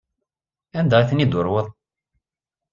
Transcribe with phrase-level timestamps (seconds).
[0.79, 1.67] Anda ay ten-id-turweḍ?